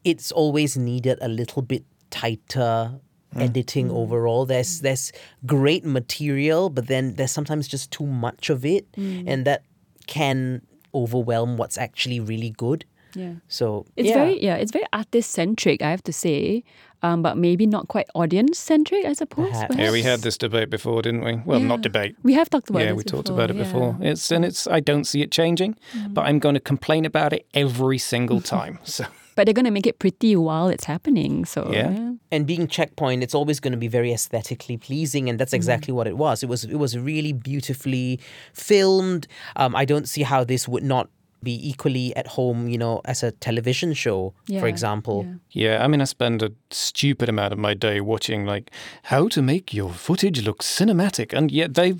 [0.05, 3.00] It's always needed a little bit tighter
[3.35, 3.43] Mm.
[3.43, 3.97] editing mm.
[3.97, 4.47] overall.
[4.47, 5.12] There's there's
[5.47, 9.24] great material, but then there's sometimes just too much of it, mm.
[9.26, 9.62] and that
[10.07, 10.62] can
[10.95, 12.85] overwhelm what's actually really good.
[13.14, 13.35] yeah.
[13.49, 14.14] So It's yeah.
[14.14, 16.64] very yeah, it's very artist centric, I have to say,
[17.03, 19.51] um, but maybe not quite audience centric, I suppose.
[19.51, 19.76] Perhaps.
[19.76, 21.35] Yeah, we had this debate before, didn't we?
[21.45, 22.16] Well, not debate.
[22.22, 22.87] We have talked about it.
[22.87, 23.64] yeah, this we talked about it yeah.
[23.64, 23.97] before.
[24.01, 25.76] It's and it's I don't see it changing,
[26.11, 28.78] but I'm going to complain about it every single time.
[28.85, 29.05] So
[29.35, 31.45] But they're going to make it pretty while it's happening.
[31.45, 32.12] So Yeah.
[32.30, 36.07] and being checkpoint it's always going to be very aesthetically pleasing and that's exactly what
[36.07, 38.18] it was it was it was really beautifully
[38.53, 39.26] filmed
[39.57, 41.09] um, i don't see how this would not
[41.43, 45.18] be equally at home you know as a television show Yeah, for example
[45.53, 45.76] yeah.
[45.78, 48.70] yeah, I mean, I spend a stupid amount of my day watching like
[49.12, 51.93] how to make your footage look cinematic, and yet they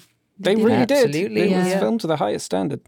[0.45, 0.65] they did.
[0.65, 1.05] really did.
[1.05, 2.81] Absolutely, It was filmed to the highest standard.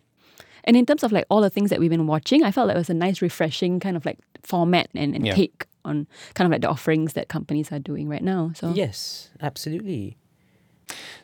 [0.66, 2.76] And in terms of like all the things that we've been watching, I felt like
[2.76, 5.34] it was a nice, refreshing kind of like format and, and Yeah.
[5.34, 8.50] take on kind of like the offerings that companies are doing right now.
[8.54, 10.16] So yes absolutely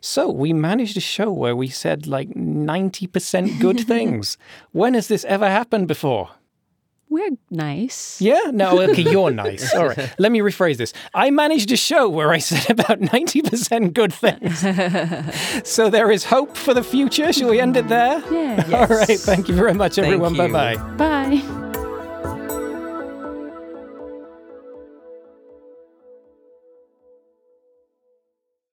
[0.00, 4.36] So we managed a show where we said like 90% good things.
[4.72, 6.30] When has this ever happened before?
[7.12, 8.20] We're nice.
[8.20, 8.50] Yeah?
[8.52, 9.74] No, okay, you're nice.
[9.74, 10.14] All right.
[10.18, 10.92] Let me rephrase this.
[11.14, 14.60] I managed a show where I said about 90% good things.
[15.68, 17.32] so there is hope for the future.
[17.32, 18.22] Shall we end it there?
[18.32, 18.64] Yeah.
[18.72, 19.18] All right.
[19.20, 20.34] Thank you very much, everyone.
[20.36, 20.76] Bye bye.
[20.96, 21.71] Bye.